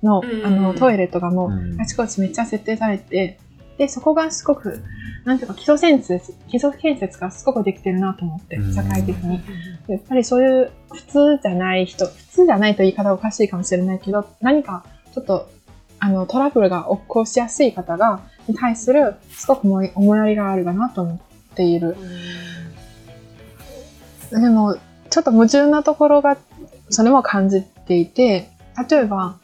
[0.02, 3.38] の、うんあの、トイレとかも、うんあちこちめっちゃ設定されて、
[3.78, 4.82] で、そこがすごく、
[5.24, 9.40] なんていうか、基礎建設、基礎建設がすごくできてるなと思ってう、ん社会的に。
[9.88, 15.48] やっぱりそういう普通じゃない人、普通じゃないと言い方はおかしいかもしれないけど、何かちょっと
[16.04, 21.18] あの、トラブルが起こしやすい方が、に対する、すごく思い思いやりがあるかなと思っ
[21.54, 21.96] ている。
[24.40, 24.76] でも、
[25.10, 26.36] ちょっと矛盾なところが、
[26.88, 28.50] それも感じていて、
[28.88, 29.36] 例えば、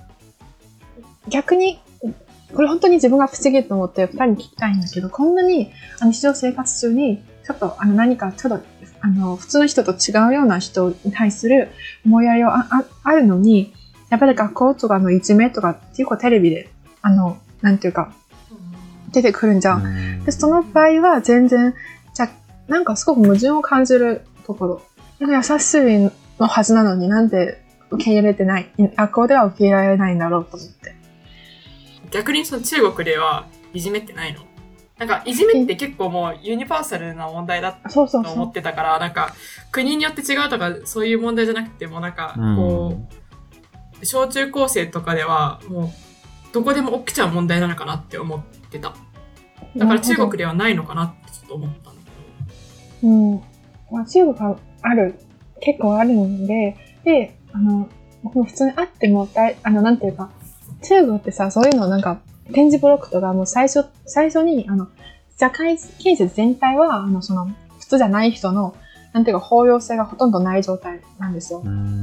[1.29, 1.81] 逆に、
[2.55, 5.71] これ本当に自分が不思議と思って二人に聞きたいんだけど、こんなに
[6.03, 8.65] 日常生活中に、ちょっとあの何かちょっと
[9.01, 11.71] あの普通の人と違うような人に対する
[12.05, 13.75] 思いやりはあああるのに、
[14.11, 16.71] やっぱり学校とかのいじめとか結構テレビで、
[17.03, 18.15] あの、なんていうか、
[19.13, 20.25] 出てくるんじゃん。
[20.25, 21.75] で、その場合は全然、
[22.15, 22.31] じゃ
[22.69, 24.83] なんかすごく矛盾を感じるところ。
[25.21, 25.79] なんか優しい
[26.41, 30.97] のはずなのになんで受け入れてない、学校では受け入れられないんだろうと思って。
[32.11, 34.41] 逆にその中国ではいじめってないの？
[34.99, 38.53] なんかいじめって結構もうユニバーサルな問題だと思っ。
[38.53, 39.35] てたから、なんか
[39.71, 42.99] 国によって違うとかそういう問題じゃなくてもなんかこ
[44.01, 45.91] う、小中高生とかではもう
[46.53, 48.95] どこでも起きちゃう問題なのかなって思ってた。
[49.77, 52.01] だから中国ではないのかなってちょっと思ったんだ
[53.01, 53.43] けうん。
[53.91, 55.15] まあ、中国はある、
[55.61, 57.89] 結構あるんで、で、あの、
[58.23, 60.31] 僕も普通にあってもだい、あの、なんていうか、
[60.83, 62.21] 中国ってさ、そういうのなんか、
[62.53, 64.89] 展示ブロックとかもう最初、最初に、あの、
[65.39, 67.47] 社会建設全体は、あの、その、
[67.79, 68.75] 普通じゃない人の、
[69.13, 71.63] なんていうか、包容性がほとんどない状態なんですよ。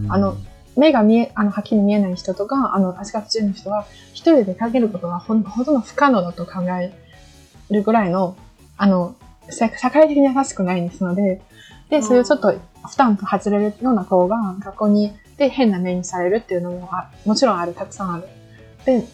[0.10, 0.36] あの、
[0.76, 6.94] 目が見え、あの、はっきり見えない人とか、あの、足が不自由な人は、一人で出かけることがほんほとんど不可能だと考え
[7.70, 8.36] るぐらいの、
[8.78, 9.16] あの、
[9.50, 11.42] 社社会的に優しくないんですので、
[11.90, 12.54] で、そういうちょっと
[12.88, 18.28] 負担と外れるような子が学校に、で、変な目にされるっていうのもあ、もちろんある、たくさんある。
[18.86, 19.06] で、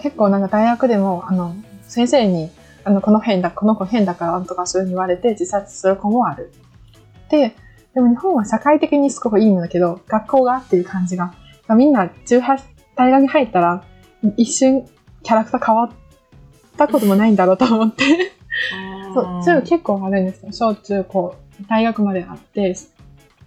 [0.00, 2.50] 結構なんか大学でも、あの、先生に、
[2.84, 6.52] あの、この変だ、この子変だからとかそういうふうに言われて自殺する子もある。
[7.30, 7.54] で、
[7.94, 11.34] でも日本は社会的にすごくいいんだけど、学校がっていう感じが、
[11.70, 12.58] みんな18、
[12.96, 13.84] 大学に入ったら、
[14.36, 14.86] 一瞬
[15.22, 15.90] キャラクター変わっ
[16.76, 18.04] たこともないんだろうと思って。
[19.14, 19.42] ど。
[19.42, 20.52] そう、中結構あるんですよ。
[20.52, 21.34] 小中高、
[21.66, 22.76] 大学まであって、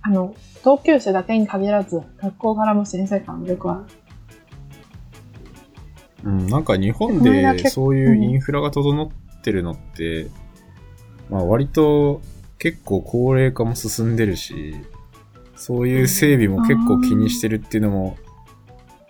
[0.02, 3.84] あの、同級生だけに限らず、学校からも先生からもよくある。
[6.24, 10.28] うん、なんか日本でそういうインフラが整ってるのって、
[11.30, 12.22] まあ割と
[12.60, 14.76] 結構高齢化も進んでるし、
[15.56, 18.18] そういう整備も結構気にしてるっていうのも、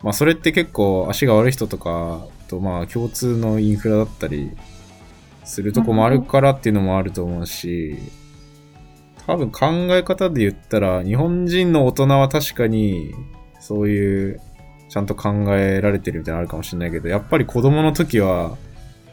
[0.02, 4.52] まあそれって結構足が悪い人とかとまあ共通のインフラだったり
[5.44, 7.98] するとこもあるからっていうのもあると思うし、
[9.28, 13.14] 多分考え方で言ったら日本人の大人は確かに
[13.60, 14.42] そういう
[14.92, 18.58] ちゃんと考えられてるみたいなのあるかもしれないけど、やっぱり子供の時は、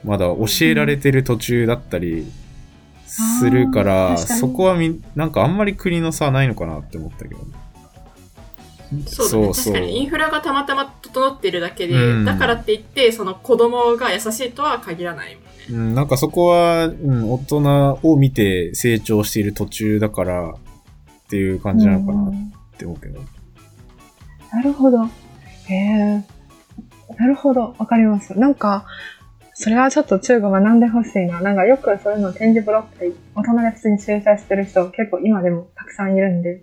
[0.04, 2.26] まだ教えられてる途中だったり
[3.06, 7.40] するから、あー確かにそこはみ、なんかあんまり国の差ないのかなって思ったけど。
[9.06, 9.52] そうだね。
[9.54, 15.38] 確かにインフラがたまたま整っているだけで、うんだからって言って、その子供が優しいとは限らない。
[15.70, 20.54] うん、なんかそこは、うん、大人を見て成長している途中だからっ
[21.28, 23.20] ていう感じなのかなっうんて思うけど。
[24.52, 25.04] なるほど。
[25.04, 26.24] へえ。
[27.18, 27.74] なるほど。
[27.78, 28.38] わかります。
[28.38, 28.86] なんか、
[29.52, 31.40] それはちょっと中国学んでほしいな。
[31.40, 36.62] なんかよくそういうの展示ブロックで大人で普通に駐車してる人結構今でもたくさんいるんで、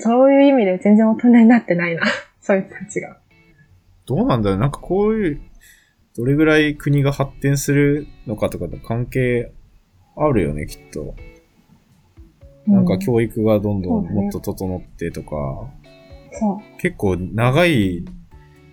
[0.00, 2.02] そういう意味で全然大人になってないな。
[2.40, 3.16] そういう人たちが。
[4.06, 5.40] どうなんだろうなんかこういう、
[6.16, 9.52] どれぐらい国が発展するのかとかと関係
[10.16, 11.14] あるよね、きっと。
[12.66, 15.70] なんかうん教育がどんどんもっと整ってとか。
[16.78, 18.04] 結構長い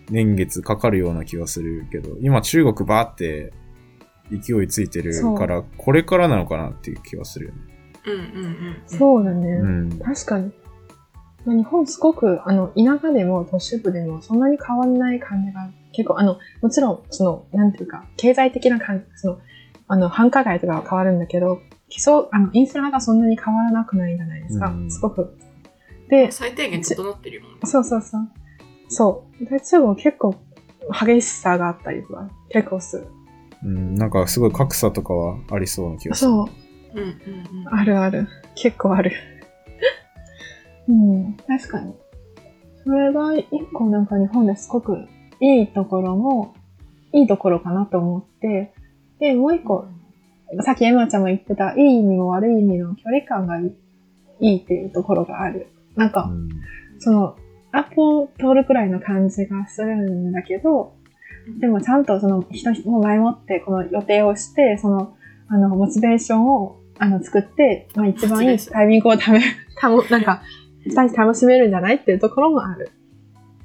[0.09, 3.51] 年月かかるような気がするけど、今中国バーって
[4.31, 7.59] 勢いついてるから、これからなのかなっていう気がするよね。
[8.05, 8.81] うんうんうん。
[8.85, 9.47] そうだね。
[9.49, 9.99] うん。
[9.99, 10.51] 確かに。
[11.45, 19.39] まあ日本すごく、あの、田舎でも都市部でもそんなに変わんない感じが、結構、あの、もちろん、その、なんていうか、経済的な感じ、その、
[19.87, 24.67] あの、繁華街とかは変わるんだけど、基礎、あの、インフラがそんなに変わらなくないじゃないですか。
[24.67, 25.35] うんすごく。
[26.07, 27.59] で、最低限整ってるもんね。
[27.63, 28.29] そうそうそう。
[28.89, 29.45] そう。
[29.45, 30.35] で、中国結構
[30.91, 33.07] 激しさがあったりとか、結構する。
[33.63, 36.31] うん、なんかすごい格差とかはありそうな気がする。
[36.31, 36.47] そう。
[36.93, 37.73] うんうんうん。
[37.73, 38.27] あるある。
[38.53, 39.11] 結構ある。
[40.87, 41.95] うん、確かに。
[42.85, 45.07] それが一個なんか日本ですごく
[45.39, 46.55] いいところも、
[47.13, 48.73] いいところかなと思って、
[49.19, 49.87] で、もう一個、
[50.63, 53.73] さっきエマちゃんも言ってた、いい意味も悪い意味の距離感がい
[54.39, 55.67] いっていうところがある。
[55.95, 56.49] なんか、うん
[56.99, 57.35] その、
[57.71, 60.95] アップを通るくらいの感じがするんだけど、
[61.59, 65.15] でもちゃんとその人も前もってこの予定をして、その、
[65.47, 69.41] あの、モチベーションを、あの、作って、まあ一番いいタイミングをため、
[69.79, 70.41] たも、なんか、
[70.85, 72.91] 二人楽しめるんじゃないっていうところもある。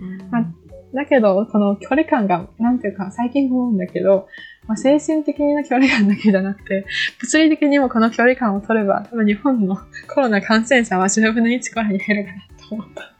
[0.00, 0.61] うんまあ
[0.94, 4.28] だけど、その距離感が、なんていうか、最近思うんだけど、
[4.66, 6.84] まあ、精神的な距離感だけじゃなくて、
[7.20, 9.76] 物理的にもこの距離感を取れば、多分日本の
[10.12, 13.12] コロナ感染者は10分の1くらいに減るかなと思った。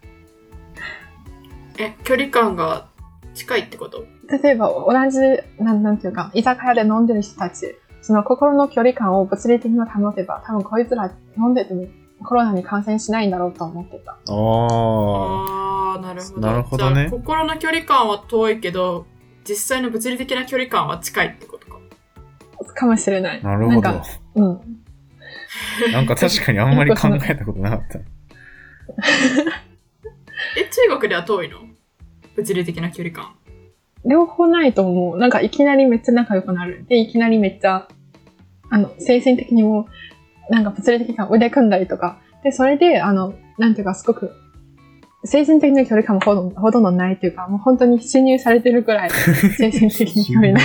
[1.79, 2.87] え、距離感が
[3.35, 4.05] 近いってこと？
[4.43, 5.19] 例えば、同じ、
[5.59, 11.87] なんなんていうか、居酒屋で飲んでる人たち、その心の距離感を物理的に保てば、多分こいつら飲んでても
[12.23, 14.13] コロナに感染しないんだろうと思ってた。
[14.13, 16.41] あああ、なるほど。
[16.41, 19.07] なるほどねじゃあ心の距離感は遠いけど、
[19.49, 21.79] 実際の物理的な距離感は近いってことか。
[22.75, 23.41] かもしれない。
[23.43, 23.81] あ、なるほど。
[23.81, 24.61] なんかうん。
[25.93, 27.99] なんか確かにあんまり考えたことなかった。
[30.59, 31.59] え、中国では遠いの？
[32.37, 33.35] 物理的な距離感。
[34.05, 35.19] 両方ないと思う。
[35.19, 36.85] なんかいきなりめっちゃ仲良くなる。
[36.89, 37.89] で、いきなりめっちゃ、
[38.71, 39.87] あの、精神的にも、
[40.51, 42.19] なんか物理的な腕組んだりとか。
[42.43, 44.33] で、それで、あの、なんていうかすごく、
[45.25, 49.11] 精神的な距離感もほとんどほとんどないというか、もう本当に侵入されてるくらい、
[49.57, 50.63] 精神的に距離ない。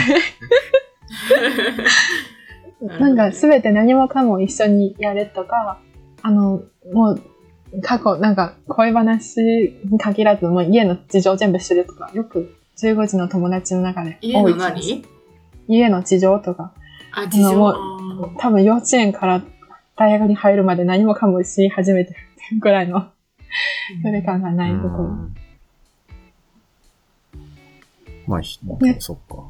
[2.99, 5.79] なんかすべて何もかも一緒にやるとか、
[6.21, 6.63] あの、
[6.93, 7.21] もう、
[7.81, 15.03] 過去、なんか恋話に限らず、もう家の事情全部知るとか、よく15時の友達の中で家の多い気がする
[15.67, 16.73] 何家の事情とか、
[17.11, 17.75] あ、事情。
[18.37, 19.43] 多分幼稚園から
[19.97, 23.11] 大学に入るまで何もかも知り始めてるっていうくらいの
[24.03, 25.03] 距離感がないところ。
[25.03, 25.35] うん
[28.27, 29.45] まあ、ひねそっか。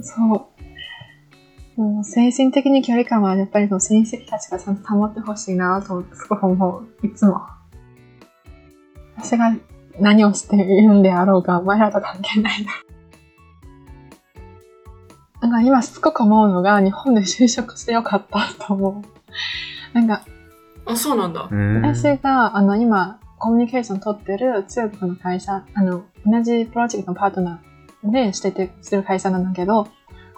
[0.00, 0.48] そ
[1.76, 1.80] う。
[1.80, 7.06] もう精神的に距離感はやっぱりその親戚たちがちゃんと保ってほしいなとすごく思う。
[7.06, 7.42] いつも。
[9.16, 9.54] 私が
[9.98, 12.72] 何をしているんであろうが、お前らと関係ないな。
[15.40, 19.94] なんか今すごく思うのが、日本で就職してよかったと思う。
[19.94, 20.24] なんか、
[20.86, 21.48] あ、そうなんだ。
[21.50, 29.88] うん私が、あの、今、コミュニケーション取ってる中国の会社、あの、同じプロジェクトのパートナーでしてて、してる会社なんだけど、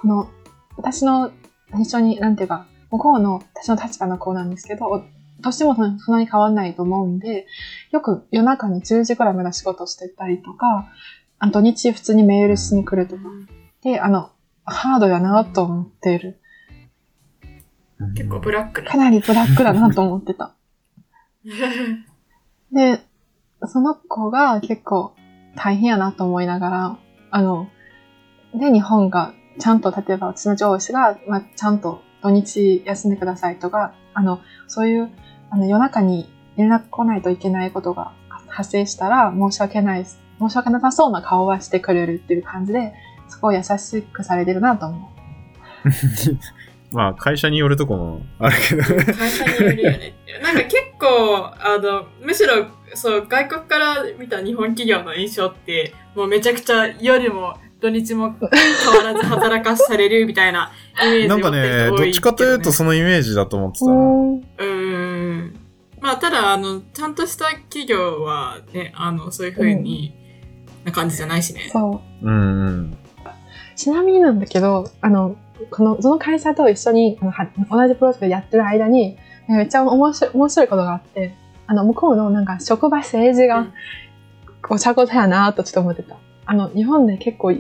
[0.01, 0.29] この、
[0.77, 1.31] 私の
[1.79, 5.05] 一緒に、なんていうか、向こうの私の立場の子なんですけど、
[5.43, 7.47] 年もそんなに変わんないと思うんで、
[7.93, 10.89] よく夜中に10時くらいまで仕事してたりとか、
[11.39, 13.23] あ土日普通にメールしに来るとか。
[13.83, 14.31] で、あの、
[14.71, 16.41] ハードやなと思っている。
[18.15, 18.97] 結構ブラックなか。
[18.97, 20.55] なりブラックだなと思ってた。
[22.73, 23.01] で、
[23.65, 25.15] その子が結構
[25.57, 26.99] 大変やなと思いながら、
[27.31, 27.69] あの、
[28.55, 35.11] で、日本がちゃんと、例えばうちの上司が、まあ、ちゃんと土日休んでくださいとか、あの、そういう、
[35.51, 38.13] あの、夜中に連絡来ないといけないことが
[38.47, 42.95] 発生したら、申し訳ない、申し訳なさそうな顔はしてくれるっていう感じで、
[43.29, 45.19] すごい優しくされてるなと思う。
[46.91, 48.83] まあ、会社によるとこもあるけど。
[48.83, 50.15] 会社によるよね。
[50.43, 58.49] なんか結構、あの、むしろ、そう、外国から見た日本企業の印象って、もうめちゃくちゃ夜も土日も変
[58.97, 60.73] わらず働かされるみたいな
[61.05, 63.93] イメージ なんかを持ってるね、どっちかというとそのイメージだと思ってたな。
[63.93, 64.37] うん。
[64.39, 65.57] うーん。
[66.01, 67.15] まあ、ただ、あの、ちゃん。
[67.15, 70.15] とした企業はね、あの、そういう風に、
[70.85, 71.69] な感じじゃないしね。
[71.73, 72.27] そう。
[72.27, 72.67] うん。
[72.67, 72.97] うん。
[73.79, 75.37] ちなみになんだけど、あの、
[75.71, 79.17] この、その会社と一緒に、あのは同じプロジェクトやってる間に、
[79.49, 81.35] えめっちゃ面白い、面白いことがあって、
[81.69, 83.73] あの、向こうのなんか職場政治がうん、
[84.63, 86.17] ごちゃごちゃやなとちょっと思ってた。
[86.45, 87.53] あの、日本で結構、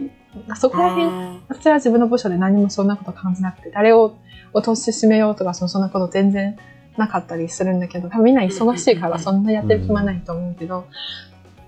[0.56, 4.16] そこら辺、あ私は自分の部署で何もそんなこと感じなくて、誰を
[4.52, 6.56] 落としめようとか、そそんなこと全然
[6.96, 10.86] なかったりするんだけど、多分みんな忙しいからそんなやってる暇ないと思うけど、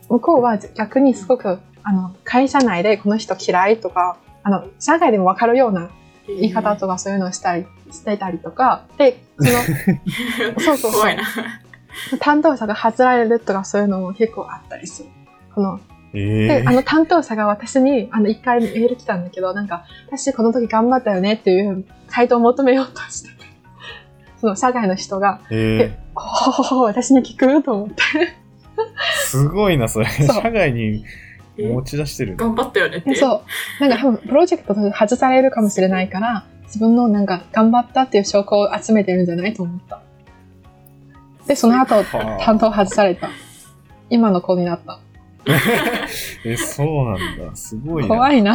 [0.08, 5.88] 向こうは逆にすごく、あの、会社内でこの人嫌いとか、あの、社外でもわかるようなー
[6.26, 9.50] 言い方とかそういうのをしたり、してたりとか、で、その、
[10.60, 11.24] そうそうそう怖いな。
[12.20, 15.08] 担当者が外られるとかそういうのも結構あったりする。
[15.54, 15.80] この、
[16.14, 23.34] えで、あえの担当者が私に、あの、一回メール来たんだけど、なんか、私この時頑張ったよねっていう回答を求めようとしてて、
[24.40, 27.62] その社外の人が、ええほほほほ、私に聞く？
[27.62, 28.02] と思って。
[29.24, 30.06] すごいな、それ。
[30.06, 31.02] 社外にえ
[31.68, 32.36] 持ち出してる。
[32.36, 33.10] 頑張ったよねって。
[33.10, 33.44] でそ
[33.80, 33.82] う。
[33.82, 40.02] なんか多分、プロジェクトで外されるかもしれないから、自分のなんか頑張ったっていう証拠を集めてるんじゃないと思った。
[41.46, 43.30] で、その後、はあ担当外された。
[44.08, 45.00] 今の子になった。
[46.44, 47.56] え、そうなんだ。
[47.56, 48.08] すごいな。
[48.08, 48.54] 怖いな。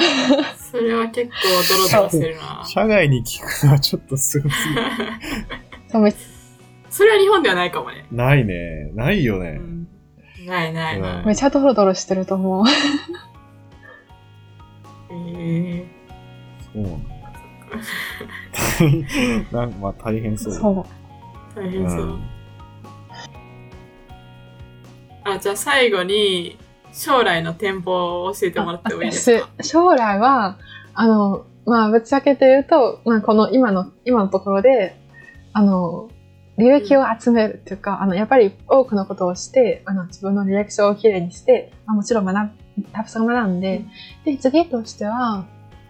[0.71, 1.33] それは結構
[1.69, 2.63] ドロドロしてるな。
[2.65, 4.81] 社外に聞くのはちょっとすごすぎる。
[5.89, 6.13] そうめ
[6.89, 8.05] それは日本ではないかもね。
[8.11, 8.91] ないね。
[8.93, 9.59] ないよね。
[9.59, 9.84] うん
[10.45, 12.65] ないないなうんめちゃドロドロしてると思う。
[12.67, 12.71] い。
[15.37, 15.85] え
[16.73, 17.09] そうなんだ。
[19.59, 20.59] なんかまあ大変そうだ。
[20.59, 21.59] そう。
[21.59, 21.99] ー、大変そう。
[22.01, 22.29] うん
[25.27, 26.55] あ、じゃあ最後に、
[26.93, 29.49] 将来の展望を教えてもらってもいいですか？
[29.57, 30.59] 私将来は、
[30.93, 34.95] あの、まあ、ぶっちゃけて言うと、まあ、この今の、今のところで、
[35.51, 36.09] あの、
[36.57, 43.83] 履歴を集めるっていうか、あの、やっぱり多くのことをして、あの、自分の履歴書をきれいにして、まあ、もちろん学ん、たくさん学んで、
[44.23, 45.45] で、次としては、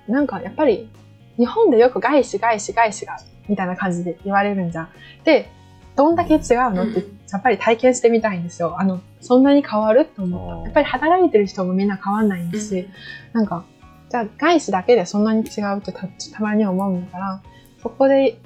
[0.07, 0.89] なんかやっぱり、
[1.37, 4.89] 日本でよく外資、外資、外資が、みたいな感じで言われるんじゃん。
[5.23, 5.49] で、
[5.95, 6.41] どんだけ違う
[6.71, 8.75] のってうん、やっぱり体験してみたいんですよ。
[8.79, 10.63] あの、そんなに変わると思った。
[10.65, 12.87] やっぱり働いてる人もみんな変わんないんですし、
[13.33, 13.65] なんか、
[14.09, 17.41] じゃあ外資だけでそんなに違うってたたまに思うんだから、
[17.81, 18.37] そこで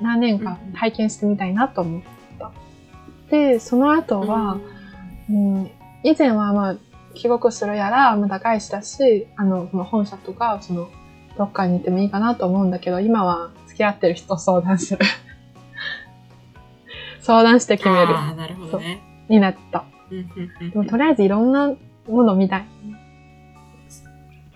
[0.00, 2.02] 何年か体験してみたいなと思っ
[2.38, 2.52] た。
[3.30, 4.58] で、その後は、
[5.28, 5.70] うん、
[6.02, 6.76] 以前はまあ、
[7.14, 10.88] 帰国するやら、まだ外資だし、あの、その本社とか、その、
[11.36, 15.04] どっかに行ってもいいかなと思うんだけど、今は付き合ってる人と相談する。
[17.20, 18.16] 相談して決める。
[18.16, 19.00] ああ、なるほどね。
[19.28, 19.84] になった。
[20.10, 21.74] うんうんうんでもとりあえずいろんな
[22.08, 22.66] もの見たい。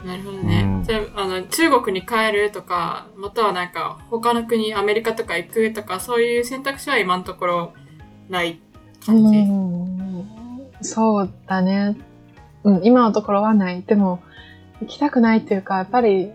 [0.05, 0.63] なるほどね。
[0.63, 7.73] うんじゃあ、あの、中国に帰るとか、またはなんか、他の国、アメリカとか行くとか、そういう選択肢は今のところ
[8.29, 8.61] ない
[9.05, 9.39] 感じ？
[9.39, 9.81] うん
[10.83, 11.97] そうだね。
[12.65, 13.83] うん、今のところはない。
[13.83, 14.23] でも、
[14.81, 16.33] 行きたくないっていうか、やっぱり、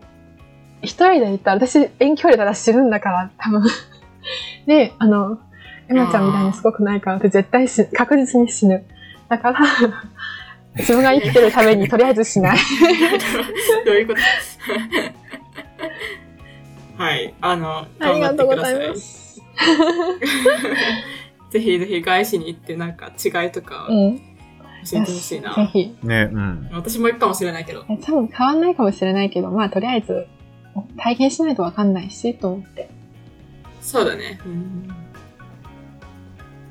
[0.82, 3.64] 一人で行ったら、私、遠距離だら死ぬんだから、多分。
[4.68, 5.40] で、 あの、
[5.90, 8.86] エマちゃんみたいにすごくないから、私絶対死確実に死ぬ。
[9.30, 9.60] だから、
[10.78, 12.58] 自分が生きてるためにとりあえずしない。
[13.86, 14.20] どういうこと
[16.98, 17.34] はい。
[17.42, 18.76] あの、あ頑張りがとうごってください。
[18.76, 19.42] ざいます。
[21.52, 24.18] ぜひぜひ外資に行ってなんか違いとかうん。
[24.18, 25.56] 教えてほしいな。
[25.56, 25.96] ぜひ。
[26.04, 26.70] ね、うん。
[26.74, 27.86] 私も行くかもしれないけど。
[27.90, 30.28] え多分変わんないかもしれないけど、まあ、とりあえず、
[30.98, 32.90] 体験しないとわかんないし、と思って。
[33.82, 34.40] そうだね。
[34.46, 34.96] うん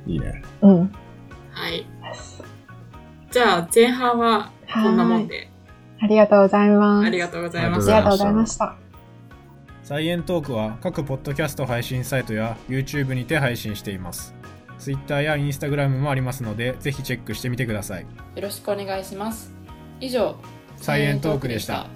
[0.07, 0.43] いいね。
[0.61, 0.93] うん。
[1.51, 1.87] はい。
[3.35, 5.51] じゃあ、前半はこんなもんで。
[6.01, 7.07] ありがとうございます。
[7.09, 7.91] ありがとうございまあした。
[7.91, 8.77] りがとうございました。
[9.83, 14.37] サイエントークは各ポッドキャスト配信サイトや YouTube にて配信しています。
[14.79, 18.03] Twitter や Instagram もありますので、ぜひチェックしてみてください。
[18.03, 18.07] よ
[18.41, 19.53] ろしくお願いします。
[19.99, 20.37] 以上、
[20.77, 21.89] サイエントークでした。